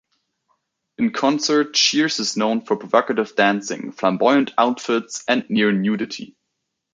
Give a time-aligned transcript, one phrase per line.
[0.97, 6.35] In concert, Shears is known for provocative dancing, flamboyant outfits, and near nudity.